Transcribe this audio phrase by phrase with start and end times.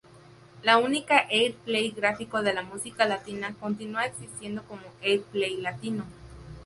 [0.63, 6.05] La única-Airplay gráfico de la música latina continúa existiendo como Airplay Latino.